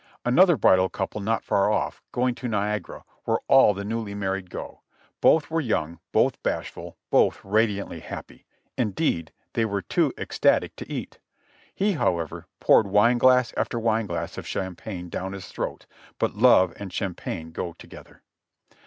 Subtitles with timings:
[0.25, 4.81] Another bridal couple not far off, going to Niagara, where all the newly married go;
[5.21, 11.19] both were young, both bashful, both radiantly happy; indeed they were too ecstatic to eat.
[11.75, 15.85] He, how ever, poured wine glass after wine glass of champagne down his throat,
[16.17, 18.23] but love and champagne go together.